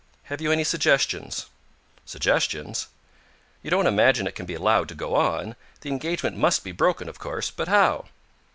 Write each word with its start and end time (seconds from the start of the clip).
Have 0.23 0.41
you 0.41 0.51
any 0.51 0.63
suggestions?" 0.63 1.45
"Suggestions?" 2.07 2.87
"You 3.61 3.69
don't 3.69 3.85
imagine 3.85 4.25
it 4.25 4.33
can 4.33 4.47
be 4.47 4.55
allowed 4.55 4.89
to 4.89 4.95
go 4.95 5.13
on? 5.13 5.55
The 5.81 5.89
engagement 5.91 6.35
must 6.35 6.63
be 6.63 6.71
broken, 6.71 7.07
of 7.07 7.19
course. 7.19 7.51
But 7.51 7.67
how?" 7.67 8.05